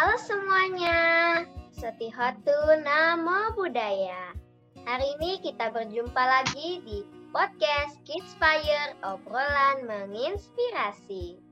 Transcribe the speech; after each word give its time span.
Halo 0.00 0.16
semuanya, 0.16 0.96
Setihotu 1.76 2.56
Namo 2.80 3.52
Budaya. 3.52 4.32
Hari 4.88 5.12
ini 5.20 5.44
kita 5.44 5.68
berjumpa 5.68 6.24
lagi 6.24 6.80
di 6.88 7.04
podcast 7.36 8.00
Kids 8.08 8.32
Fire 8.40 8.96
obrolan 9.04 9.84
menginspirasi. 9.84 11.49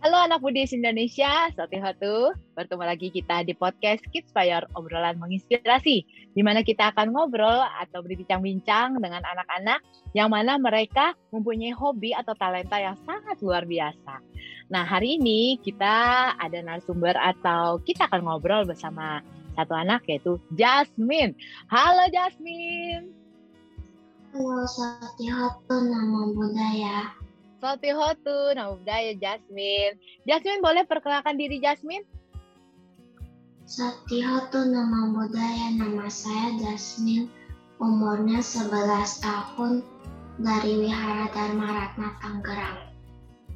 Halo 0.00 0.16
anak 0.16 0.40
Budis 0.40 0.72
Indonesia, 0.72 1.52
Setihotu. 1.52 2.32
Bertemu 2.56 2.88
lagi 2.88 3.12
kita 3.12 3.44
di 3.44 3.52
podcast 3.52 4.00
Kids 4.08 4.32
Fire 4.32 4.64
obrolan 4.72 5.20
menginspirasi, 5.20 5.96
di 6.32 6.40
mana 6.40 6.64
kita 6.64 6.88
akan 6.88 7.12
ngobrol 7.12 7.60
atau 7.84 8.00
berbincang-bincang 8.00 8.96
dengan 8.96 9.20
anak-anak 9.20 9.84
yang 10.16 10.32
mana 10.32 10.56
mereka 10.56 11.12
mempunyai 11.36 11.76
hobi 11.76 12.16
atau 12.16 12.32
talenta 12.40 12.80
yang 12.80 12.96
sangat 13.04 13.44
luar 13.44 13.68
biasa. 13.68 14.24
Nah, 14.72 14.88
hari 14.88 15.20
ini 15.20 15.60
kita 15.60 16.32
ada 16.32 16.58
narasumber 16.64 17.12
atau 17.20 17.76
kita 17.84 18.08
akan 18.08 18.24
ngobrol 18.24 18.64
bersama 18.64 19.20
satu 19.52 19.76
anak 19.76 20.00
yaitu 20.08 20.40
Jasmine. 20.56 21.36
Halo 21.68 22.08
Jasmine. 22.08 23.12
Halo 24.32 24.64
Satihotu 24.64 25.76
Nama 25.76 26.20
Budaya. 26.32 27.19
Satihotu 27.60 28.56
Nama 28.56 28.72
Budaya 28.72 29.12
Jasmine. 29.20 30.00
Jasmine 30.24 30.64
boleh 30.64 30.88
perkenalkan 30.88 31.36
diri 31.36 31.60
Jasmine? 31.60 32.08
Satihotu 33.68 34.64
Nama 34.64 35.12
Budaya. 35.12 35.68
Nama 35.76 36.08
saya 36.08 36.56
Jasmine. 36.56 37.28
Umurnya 37.76 38.40
11 38.40 38.72
tahun 39.20 39.84
dari 40.40 40.72
Wihara 40.84 41.28
Dharma 41.32 41.68
Ratna 41.68 42.08
Tangerang. 42.24 42.90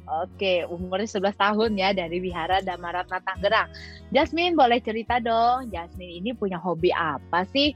Oke, 0.05 0.61
umurnya 0.69 1.09
11 1.09 1.33
tahun 1.33 1.71
ya 1.81 1.89
dari 1.89 2.21
Wihara 2.21 2.61
Damaratna 2.61 3.17
Tangerang. 3.25 3.73
Jasmine 4.13 4.53
boleh 4.53 4.77
cerita 4.77 5.17
dong, 5.17 5.73
Jasmine 5.73 6.21
ini 6.21 6.29
punya 6.37 6.61
hobi 6.61 6.93
apa 6.93 7.41
sih? 7.49 7.73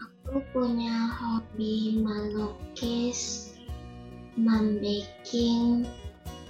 Aku 0.00 0.40
punya 0.56 1.12
hobi 1.12 2.00
melukis, 2.00 3.52
membaking, 4.38 5.82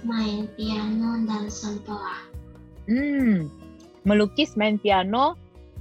main 0.05 0.45
piano, 0.53 1.25
dan 1.25 1.49
sempoa. 1.49 2.29
Hmm, 2.85 3.49
melukis, 4.05 4.53
main 4.53 4.77
piano, 4.77 5.33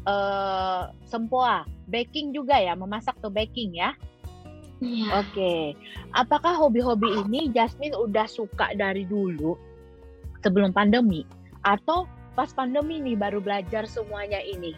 uh, 0.09 0.91
sempoa, 1.05 1.69
baking 1.93 2.33
juga 2.33 2.57
ya, 2.57 2.73
memasak 2.73 3.17
tuh 3.21 3.33
baking 3.33 3.77
ya? 3.77 3.93
Iya. 4.79 5.27
Oke, 5.27 5.75
apakah 6.15 6.55
hobi-hobi 6.55 7.27
ini 7.27 7.51
Jasmine 7.51 7.99
udah 7.99 8.31
suka 8.31 8.71
dari 8.79 9.03
dulu 9.03 9.59
sebelum 10.39 10.71
pandemi 10.71 11.27
atau 11.67 12.07
pas 12.39 12.55
pandemi 12.55 13.03
nih 13.03 13.19
baru 13.19 13.43
belajar 13.43 13.91
semuanya 13.91 14.39
ini? 14.39 14.71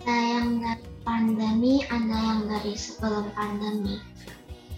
Ada 0.00 0.16
yang 0.16 0.50
dari 0.58 0.90
pandemi, 1.06 1.74
ada 1.86 2.16
yang 2.18 2.40
dari 2.50 2.74
sebelum 2.74 3.30
pandemi. 3.36 4.02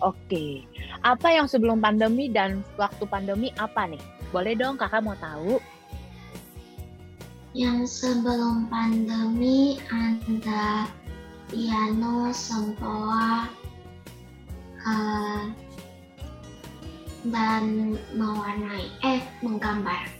Oke, 0.02 0.66
apa 1.06 1.30
yang 1.30 1.46
sebelum 1.46 1.78
pandemi 1.78 2.26
dan 2.26 2.66
waktu 2.74 3.06
pandemi 3.06 3.54
apa 3.54 3.86
nih? 3.86 4.02
Boleh 4.34 4.58
dong 4.58 4.74
kakak 4.74 5.06
mau 5.06 5.14
tahu? 5.14 5.62
Yang 7.54 7.86
sebelum 8.02 8.66
pandemi 8.66 9.78
ada 9.86 10.90
piano, 11.46 12.34
sempoa, 12.34 13.46
uh, 14.82 15.42
dan 17.30 17.94
mewarnai, 18.18 18.90
eh 19.06 19.22
menggambar. 19.38 20.10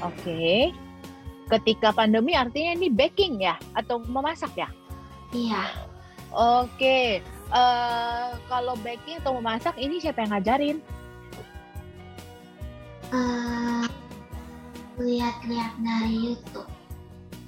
Oke. 0.00 0.72
Ketika 1.52 1.92
pandemi 1.92 2.32
artinya 2.32 2.76
ini 2.76 2.88
baking 2.88 3.44
ya 3.44 3.60
atau 3.76 4.00
memasak 4.00 4.56
ya? 4.56 4.68
Iya. 5.36 5.64
Oke. 6.32 7.20
Uh, 7.48 8.36
kalau 8.48 8.76
baking 8.84 9.20
atau 9.24 9.40
memasak 9.40 9.72
ini 9.80 9.96
siapa 10.00 10.20
yang 10.24 10.36
ngajarin? 10.36 10.78
Uh, 13.08 13.88
lihat-lihat 15.00 15.72
dari 15.80 16.14
YouTube. 16.32 16.68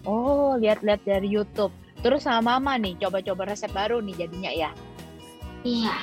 Oh, 0.09 0.57
lihat-lihat 0.57 1.05
dari 1.05 1.29
YouTube. 1.29 1.73
Terus 2.01 2.25
sama 2.25 2.57
mama 2.57 2.81
nih, 2.81 2.97
coba-coba 2.97 3.53
resep 3.53 3.69
baru 3.77 4.01
nih 4.01 4.25
jadinya 4.25 4.49
ya? 4.49 4.71
Iya. 5.61 5.97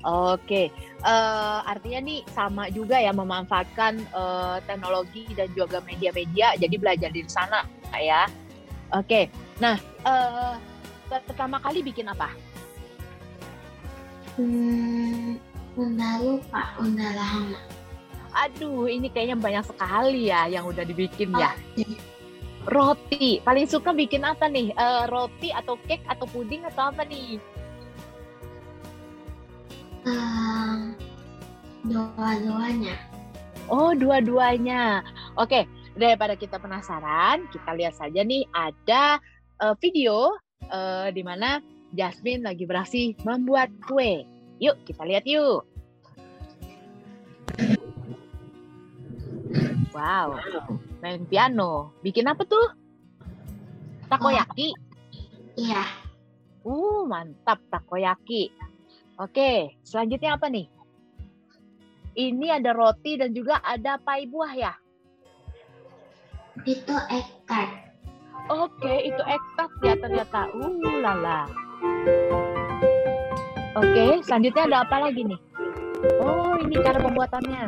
Oke, 0.00 0.72
uh, 1.04 1.60
artinya 1.68 2.00
nih 2.00 2.24
sama 2.32 2.72
juga 2.72 2.96
ya 2.96 3.12
memanfaatkan 3.12 4.00
uh, 4.16 4.56
teknologi 4.64 5.28
dan 5.36 5.52
juga 5.52 5.84
media-media, 5.84 6.56
jadi 6.56 6.72
belajar 6.80 7.12
di 7.12 7.20
sana 7.28 7.68
ya. 8.00 8.24
Oke, 8.96 9.28
nah 9.60 9.76
uh, 10.08 10.56
pertama 11.28 11.60
kali 11.60 11.84
bikin 11.84 12.08
apa? 12.08 12.32
Hmm, 14.40 15.36
udah 15.76 16.12
lupa, 16.24 16.62
udah 16.80 17.10
lama. 17.12 17.60
Aduh, 18.32 18.88
ini 18.88 19.12
kayaknya 19.12 19.36
banyak 19.36 19.64
sekali 19.68 20.32
ya 20.32 20.48
yang 20.48 20.64
udah 20.64 20.80
dibikin 20.80 21.28
ya. 21.36 21.52
Oh, 21.52 21.84
Roti. 22.72 23.44
Paling 23.44 23.68
suka 23.68 23.92
bikin 23.92 24.24
apa 24.24 24.48
nih? 24.48 24.72
Uh, 24.76 25.04
roti 25.12 25.52
atau 25.52 25.76
cake 25.84 26.04
atau 26.08 26.24
puding 26.28 26.64
atau 26.64 26.88
apa 26.88 27.04
nih? 27.04 27.36
Uh, 30.08 30.96
dua-duanya. 31.84 32.96
Oh, 33.68 33.92
dua-duanya. 33.92 35.04
Oke, 35.36 35.68
daripada 35.96 36.32
kita 36.32 36.56
penasaran, 36.56 37.44
kita 37.52 37.76
lihat 37.76 37.92
saja 37.96 38.24
nih 38.24 38.48
ada 38.56 39.20
uh, 39.60 39.76
video 39.80 40.36
uh, 40.72 41.08
di 41.12 41.20
mana 41.20 41.60
Jasmine 41.96 42.46
lagi 42.46 42.64
beraksi 42.66 43.18
membuat 43.26 43.70
kue. 43.86 44.22
Yuk, 44.62 44.78
kita 44.86 45.02
lihat 45.06 45.24
yuk. 45.26 45.66
Wow 49.90 50.38
main 51.00 51.24
piano. 51.26 51.96
Bikin 52.04 52.28
apa 52.28 52.44
tuh? 52.44 52.68
Takoyaki. 54.06 54.72
Iya. 55.56 55.82
Uh, 56.62 57.08
mantap 57.08 57.58
takoyaki. 57.72 58.52
Oke, 59.16 59.76
selanjutnya 59.84 60.36
apa 60.36 60.48
nih? 60.48 60.68
Ini 62.16 62.60
ada 62.60 62.76
roti 62.76 63.16
dan 63.16 63.32
juga 63.32 63.60
ada 63.64 63.96
pai 64.00 64.28
buah 64.28 64.52
ya? 64.56 64.72
Itu 66.68 66.96
egg 67.08 67.28
tart. 67.48 67.72
Oke, 68.50 69.08
itu 69.08 69.22
egg 69.24 69.44
tart 69.56 69.72
ya 69.80 69.94
ternyata. 69.96 70.52
Uh, 70.52 71.00
lala. 71.00 71.48
Oke, 73.80 74.20
selanjutnya 74.26 74.62
ada 74.68 74.78
apa 74.84 74.96
lagi 75.08 75.24
nih? 75.24 75.40
Oh, 76.20 76.56
ini 76.60 76.76
cara 76.80 77.00
pembuatannya. 77.00 77.64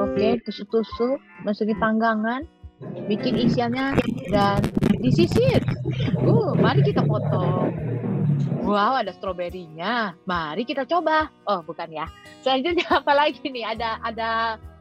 Oke, 0.00 0.42
tusuk-tusuk, 0.42 1.22
masukin 1.46 1.78
panggangan, 1.78 2.44
bikin 3.06 3.38
isiannya 3.38 3.94
dan 4.34 4.58
disisir. 5.00 5.62
Uh, 6.20 6.52
mari 6.58 6.82
kita 6.82 7.04
potong. 7.06 7.72
Wow, 8.66 9.00
ada 9.00 9.14
stroberinya. 9.16 10.14
Mari 10.28 10.68
kita 10.68 10.84
coba. 10.84 11.32
Oh, 11.48 11.64
bukan 11.64 11.90
ya. 11.90 12.06
Selanjutnya 12.44 12.86
apa 13.00 13.12
lagi 13.16 13.42
nih? 13.46 13.64
Ada 13.64 14.02
ada 14.02 14.30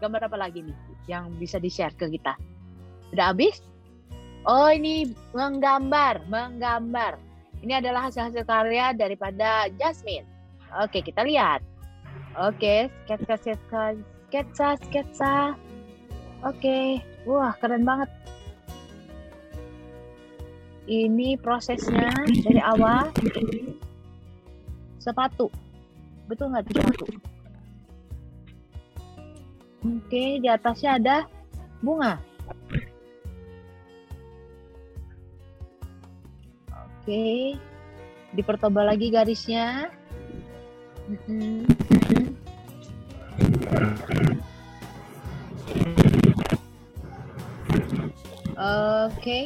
gambar 0.04 0.28
apa 0.28 0.38
lagi 0.38 0.66
nih 0.66 0.78
yang 1.08 1.32
bisa 1.40 1.58
di-share 1.58 1.96
ke 1.96 2.10
kita? 2.10 2.36
Udah 3.16 3.34
habis? 3.34 3.69
Oh, 4.48 4.72
ini 4.72 5.12
menggambar, 5.36 6.24
menggambar. 6.32 7.20
Ini 7.60 7.84
adalah 7.84 8.08
hasil-hasil 8.08 8.48
karya 8.48 8.96
daripada 8.96 9.68
Jasmine. 9.76 10.24
Oke, 10.80 11.04
kita 11.04 11.28
lihat. 11.28 11.60
Oke, 12.40 12.88
sketsa 13.04 13.36
sketsa 13.36 14.00
sketsa 14.30 14.78
sketsa 14.86 15.58
oke 16.46 17.02
wah 17.26 17.50
keren 17.58 17.82
banget 17.82 18.06
ini 20.86 21.34
prosesnya 21.34 22.14
dari 22.46 22.62
awal 22.62 23.10
sepatu 25.02 25.50
betul 26.30 26.54
nggak 26.54 26.70
sepatu 26.70 27.06
oke 29.82 30.24
di 30.38 30.46
atasnya 30.46 31.02
ada 31.02 31.18
bunga 31.82 32.22
okay. 37.10 37.58
dipertebal 38.38 38.86
lagi 38.86 39.10
garisnya 39.10 39.90
Oke. 41.10 41.26
Okay. 49.18 49.44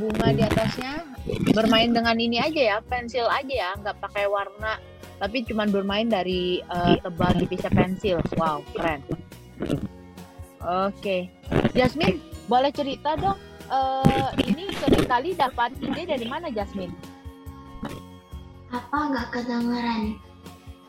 Bunga 0.00 0.32
di 0.32 0.40
atasnya 0.40 1.04
bermain 1.52 1.92
dengan 1.92 2.16
ini 2.16 2.40
aja 2.40 2.76
ya, 2.76 2.78
pensil 2.80 3.28
aja 3.28 3.52
ya, 3.52 3.70
nggak 3.76 4.00
pakai 4.00 4.24
warna 4.24 4.80
tapi 5.16 5.44
cuma 5.48 5.64
bermain 5.64 6.06
dari 6.08 6.60
uh, 6.68 6.96
tebal 7.00 7.32
tipisnya 7.40 7.72
pensil. 7.72 8.18
Wow, 8.36 8.60
keren. 8.76 9.00
Oke, 10.60 11.30
Jasmine, 11.72 12.20
boleh 12.50 12.72
cerita 12.74 13.16
dong. 13.16 13.38
Uh, 13.66 14.30
ini 14.46 14.65
sering 14.82 15.06
kali 15.08 15.30
dapat 15.32 15.72
ide 15.80 16.02
dari 16.04 16.26
mana, 16.28 16.52
Jasmine? 16.52 16.92
Apa 18.72 18.96
nggak 19.12 19.28
kedengeran? 19.32 20.18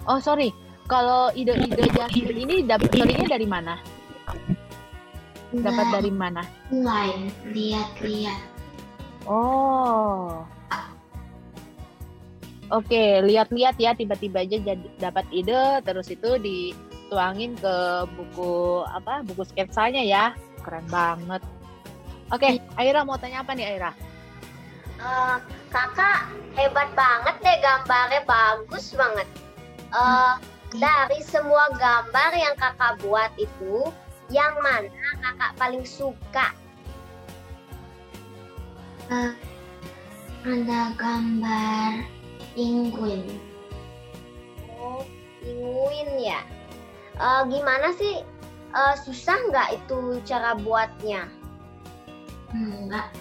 Oh 0.08 0.20
sorry, 0.24 0.56
kalau 0.88 1.30
ide-ide 1.36 1.84
Jasmine 1.92 2.48
ini 2.48 2.56
dapat 2.64 2.90
seringnya 2.96 3.28
dari 3.28 3.48
mana? 3.48 3.76
Dapat 5.52 5.86
dari 5.96 6.12
mana? 6.12 6.44
Lain, 6.72 7.32
lihat-lihat. 7.52 8.42
Oh. 9.28 10.44
Oke, 12.68 13.24
lihat-lihat 13.24 13.80
ya 13.80 13.96
tiba-tiba 13.96 14.44
aja 14.44 14.60
jadi 14.60 14.88
dapat 15.00 15.24
ide 15.32 15.80
terus 15.88 16.12
itu 16.12 16.36
dituangin 16.36 17.56
ke 17.56 17.76
buku 18.12 18.84
apa? 18.84 19.24
Buku 19.24 19.48
sketsanya 19.48 20.04
ya. 20.04 20.26
Keren 20.60 20.84
banget. 20.92 21.40
Oke, 22.28 22.60
Aira 22.76 23.08
mau 23.08 23.16
tanya 23.16 23.40
apa 23.40 23.56
nih 23.56 23.78
Aira? 23.78 23.92
Uh, 25.00 25.40
kakak 25.72 26.28
hebat 26.60 26.92
banget 26.92 27.36
deh 27.40 27.58
gambarnya 27.64 28.22
bagus 28.28 28.92
banget. 28.92 29.28
Uh, 29.96 30.36
dari 30.76 31.24
semua 31.24 31.72
gambar 31.80 32.32
yang 32.36 32.52
kakak 32.60 33.00
buat 33.00 33.32
itu, 33.40 33.88
yang 34.28 34.52
mana 34.60 34.92
kakak 35.24 35.56
paling 35.56 35.88
suka? 35.88 36.52
Uh, 39.08 39.32
ada 40.44 40.92
gambar 41.00 42.04
penguin. 42.52 43.40
Oh, 44.76 45.08
penguin 45.40 46.12
ya. 46.20 46.44
Uh, 47.16 47.48
gimana 47.48 47.96
sih? 47.96 48.20
Uh, 48.76 49.00
susah 49.00 49.40
nggak 49.48 49.80
itu 49.80 50.20
cara 50.28 50.60
buatnya? 50.60 51.32
Enggak. 52.58 53.14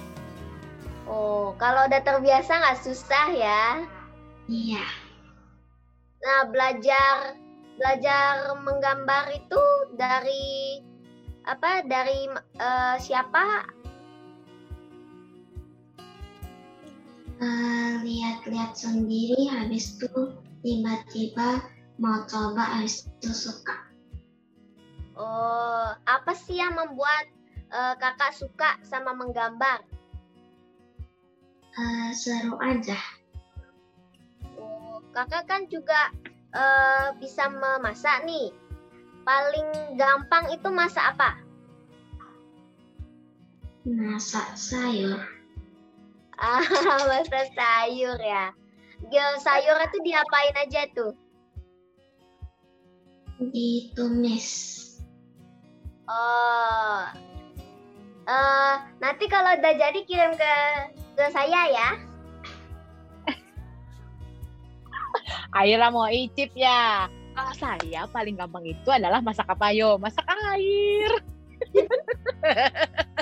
Oh, 1.07 1.53
kalau 1.61 1.87
udah 1.87 2.01
terbiasa 2.03 2.57
nggak 2.57 2.81
susah 2.83 3.27
ya? 3.37 3.65
Iya. 4.49 4.87
Nah, 6.25 6.41
belajar 6.51 7.37
belajar 7.77 8.57
menggambar 8.65 9.37
itu 9.37 9.63
dari 10.01 10.81
apa 11.45 11.85
dari 11.85 12.27
uh, 12.59 12.97
siapa? 12.97 13.69
Uh, 17.37 18.01
lihat-lihat 18.01 18.73
sendiri 18.73 19.53
habis 19.53 20.01
itu 20.01 20.33
tiba-tiba 20.65 21.61
mau 22.01 22.25
coba 22.25 22.81
habis 22.81 23.05
itu 23.21 23.31
suka. 23.31 23.77
Oh, 25.17 25.93
apa 26.09 26.33
sih 26.33 26.61
yang 26.61 26.77
membuat 26.77 27.36
uh, 27.71 27.95
kakak 27.99 28.33
suka 28.35 28.79
sama 28.87 29.15
menggambar? 29.17 29.83
Uh, 31.77 32.11
seru 32.17 32.57
aja. 32.65 32.97
Oh, 34.57 35.05
kakak 35.13 35.45
kan 35.45 35.69
juga 35.69 36.09
uh, 36.57 37.13
bisa 37.21 37.53
memasak 37.53 38.25
nih 38.25 38.49
paling 39.27 39.99
gampang 39.99 40.49
itu 40.55 40.69
masak 40.73 41.05
apa? 41.17 41.37
Masak 43.87 44.57
sayur. 44.57 45.21
Ah, 46.39 46.63
masak 47.11 47.53
sayur 47.53 48.19
ya. 48.19 48.55
Gil 49.13 49.33
sayur 49.45 49.77
itu 49.85 49.99
diapain 50.01 50.57
aja 50.57 50.83
tuh? 50.97 51.13
Ditumis. 53.53 54.49
Oh. 56.09 57.36
Uh, 58.27 58.83
nanti 58.99 59.31
kalau 59.31 59.55
udah 59.55 59.75
jadi 59.79 60.01
kirim 60.03 60.35
ke 60.35 60.55
ke 61.15 61.25
saya 61.31 61.71
ya. 61.71 61.89
Aira 65.55 65.89
mau 65.95 66.11
icip 66.11 66.51
ya. 66.59 67.07
Kalau 67.37 67.53
saya 67.55 68.09
paling 68.11 68.35
gampang 68.35 68.67
itu 68.67 68.89
adalah 68.91 69.23
masak 69.23 69.47
apa 69.47 69.71
yo? 69.71 69.95
Masak 69.97 70.27
air. 70.27 71.11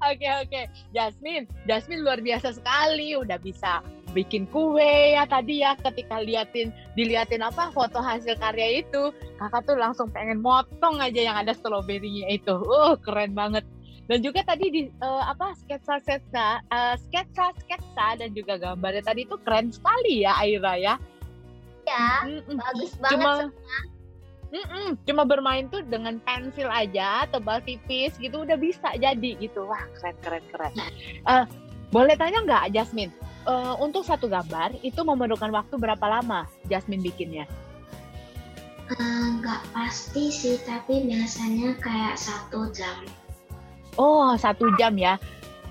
Oke 0.00 0.26
oke, 0.26 0.62
Jasmine, 0.90 1.46
Jasmine 1.68 2.02
luar 2.02 2.18
biasa 2.24 2.56
sekali, 2.56 3.14
udah 3.14 3.38
bisa 3.38 3.84
bikin 4.10 4.48
kue 4.50 5.14
ya 5.14 5.22
tadi 5.22 5.62
ya 5.62 5.78
ketika 5.78 6.18
liatin 6.18 6.74
diliatin 6.98 7.46
apa 7.46 7.70
foto 7.70 8.02
hasil 8.02 8.34
karya 8.42 8.82
itu, 8.82 9.14
kakak 9.38 9.62
tuh 9.68 9.78
langsung 9.78 10.10
pengen 10.10 10.42
motong 10.42 10.98
aja 10.98 11.20
yang 11.20 11.36
ada 11.38 11.54
stroberinya 11.54 12.26
itu, 12.32 12.50
uh 12.50 12.98
keren 12.98 13.36
banget. 13.36 13.62
Dan 14.10 14.26
juga 14.26 14.42
tadi 14.42 14.66
di 14.74 14.82
uh, 14.98 15.22
apa 15.22 15.54
sketsa 15.54 16.02
sketsa 16.02 16.58
uh, 16.74 16.98
sketsa 16.98 17.54
sketsa 17.62 18.18
dan 18.18 18.34
juga 18.34 18.58
gambarnya 18.58 19.06
tadi 19.06 19.22
itu 19.22 19.38
keren 19.46 19.70
sekali 19.70 20.26
ya 20.26 20.34
Aira 20.42 20.74
ya 20.74 20.98
ya. 21.90 22.08
Mm-mm. 22.26 22.56
Bagus 22.58 22.92
banget 22.98 23.14
cuma, 23.14 23.30
semua. 23.46 23.78
Mm-mm. 24.50 24.88
Cuma 25.06 25.22
bermain 25.22 25.66
tuh 25.70 25.82
dengan 25.86 26.18
pensil 26.26 26.66
aja, 26.66 27.26
tebal 27.30 27.62
tipis 27.62 28.14
gitu 28.18 28.42
udah 28.42 28.58
bisa 28.58 28.94
jadi 28.98 29.30
gitu. 29.38 29.66
Wah 29.66 29.82
keren 29.98 30.16
keren 30.22 30.44
keren. 30.50 30.72
Uh, 31.26 31.44
boleh 31.94 32.14
tanya 32.14 32.42
nggak 32.46 32.74
Jasmine? 32.74 33.14
Uh, 33.48 33.72
untuk 33.80 34.04
satu 34.04 34.28
gambar 34.28 34.76
itu 34.84 35.00
memerlukan 35.00 35.48
waktu 35.50 35.74
berapa 35.80 36.06
lama 36.06 36.44
Jasmine 36.68 37.02
bikinnya? 37.02 37.48
Nggak 38.90 39.62
uh, 39.64 39.70
pasti 39.70 40.34
sih, 40.34 40.58
tapi 40.66 41.06
biasanya 41.06 41.78
kayak 41.78 42.18
satu 42.18 42.68
jam. 42.74 43.06
Oh 43.98 44.34
satu 44.38 44.70
jam 44.78 44.94
ya. 44.94 45.18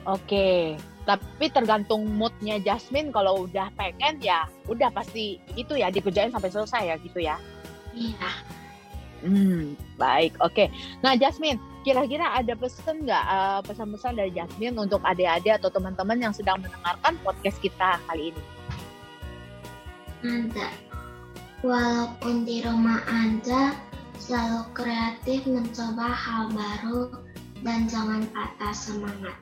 Oke, 0.07 0.79
tapi 1.09 1.49
tergantung 1.49 2.05
moodnya 2.05 2.61
Jasmine. 2.61 3.09
Kalau 3.09 3.49
udah 3.49 3.73
pengen 3.73 4.21
ya 4.21 4.45
udah 4.69 4.93
pasti 4.93 5.41
itu 5.57 5.73
ya 5.73 5.89
dikerjain 5.89 6.29
sampai 6.29 6.53
selesai 6.53 6.83
ya 6.85 6.95
gitu 7.01 7.19
ya? 7.21 7.35
Iya. 7.97 8.31
Hmm 9.25 9.73
baik. 9.97 10.37
Oke. 10.39 10.69
Nah 11.01 11.17
Jasmine 11.17 11.57
kira-kira 11.81 12.29
ada 12.35 12.53
pesan 12.53 13.07
nggak 13.07 13.25
uh, 13.25 13.59
pesan-pesan 13.63 14.19
dari 14.19 14.31
Jasmine 14.35 14.75
untuk 14.77 15.01
adik-adik 15.01 15.57
atau 15.63 15.71
teman-teman 15.71 16.19
yang 16.19 16.33
sedang 16.35 16.59
mendengarkan 16.61 17.17
podcast 17.25 17.57
kita 17.59 17.97
kali 18.05 18.35
ini? 18.35 18.43
Ada. 20.19 20.67
Walaupun 21.59 22.47
di 22.47 22.63
rumah 22.63 23.03
aja 23.07 23.75
selalu 24.19 24.61
kreatif 24.75 25.43
mencoba 25.47 26.07
hal 26.11 26.51
baru 26.51 27.28
dan 27.65 27.89
jangan 27.89 28.23
patah 28.31 28.75
semangat 28.75 29.35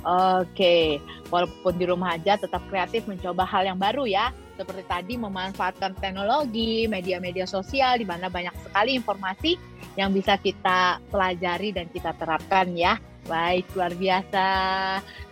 Oke, 0.00 0.96
walaupun 1.28 1.76
di 1.76 1.84
rumah 1.84 2.16
aja 2.16 2.40
tetap 2.40 2.64
kreatif 2.72 3.04
mencoba 3.04 3.44
hal 3.44 3.68
yang 3.68 3.76
baru 3.76 4.08
ya. 4.08 4.32
Seperti 4.56 4.84
tadi 4.88 5.14
memanfaatkan 5.20 5.92
teknologi, 6.00 6.88
media-media 6.88 7.44
sosial 7.44 8.00
di 8.00 8.08
mana 8.08 8.32
banyak 8.32 8.52
sekali 8.64 8.96
informasi 8.96 9.60
yang 10.00 10.12
bisa 10.16 10.40
kita 10.40 11.00
pelajari 11.12 11.76
dan 11.76 11.84
kita 11.92 12.16
terapkan 12.16 12.72
ya. 12.72 12.96
Baik, 13.28 13.68
luar 13.76 13.92
biasa. 13.92 14.48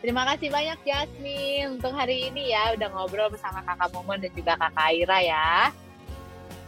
Terima 0.04 0.28
kasih 0.28 0.52
banyak 0.52 0.78
Jasmine 0.84 1.80
untuk 1.80 1.96
hari 1.96 2.28
ini 2.28 2.52
ya 2.52 2.76
udah 2.76 2.88
ngobrol 2.92 3.32
bersama 3.32 3.64
Kakak 3.64 3.88
Momon 3.96 4.20
dan 4.20 4.32
juga 4.36 4.60
Kakak 4.60 4.84
Aira 4.84 5.18
ya. 5.24 5.72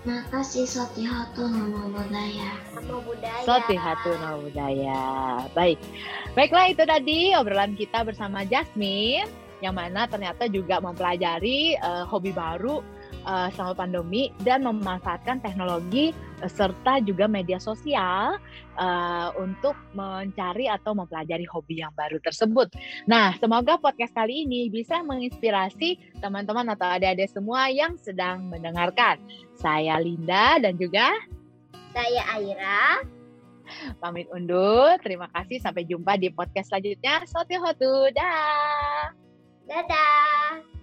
Makasih 0.00 0.64
Soti 0.64 1.04
Hatu 1.04 1.44
Nama 1.44 1.84
Budaya. 1.92 2.50
Nama 2.72 2.96
Budaya. 3.04 3.44
Soti 3.44 3.76
Hatu 3.76 4.10
Nama 4.16 4.38
Budaya. 4.40 5.02
Baik. 5.52 5.76
Baiklah 6.32 6.72
itu 6.72 6.82
tadi 6.88 7.36
obrolan 7.36 7.76
kita 7.76 8.00
bersama 8.00 8.40
Jasmine 8.48 9.28
yang 9.60 9.76
mana 9.76 10.08
ternyata 10.08 10.48
juga 10.48 10.80
mempelajari 10.80 11.76
uh, 11.84 12.08
hobi 12.08 12.32
baru 12.32 12.80
uh, 13.26 13.48
selama 13.54 13.86
pandemi 13.86 14.30
dan 14.42 14.64
memanfaatkan 14.64 15.42
teknologi 15.42 16.12
uh, 16.42 16.50
serta 16.50 17.02
juga 17.04 17.28
media 17.28 17.60
sosial 17.60 18.38
uh, 18.80 19.28
untuk 19.38 19.76
mencari 19.92 20.66
atau 20.70 20.96
mempelajari 20.96 21.44
hobi 21.48 21.82
yang 21.82 21.92
baru 21.94 22.18
tersebut. 22.22 22.72
Nah, 23.04 23.36
semoga 23.38 23.76
podcast 23.76 24.12
kali 24.16 24.48
ini 24.48 24.72
bisa 24.72 25.00
menginspirasi 25.04 26.20
teman-teman 26.20 26.72
atau 26.72 26.86
adik-adik 26.86 27.30
semua 27.30 27.68
yang 27.68 27.96
sedang 28.00 28.48
mendengarkan. 28.48 29.20
Saya 29.56 30.00
Linda 30.00 30.56
dan 30.60 30.76
juga 30.80 31.12
saya 31.90 32.22
Aira. 32.38 33.02
Pamit 34.02 34.26
undur. 34.34 34.98
Terima 35.02 35.30
kasih. 35.30 35.62
Sampai 35.62 35.86
jumpa 35.86 36.18
di 36.18 36.30
podcast 36.30 36.70
selanjutnya. 36.74 37.22
Sotil 37.26 37.62
Hotu. 37.62 38.10
Dah. 38.14 39.14
Dadah. 39.70 40.79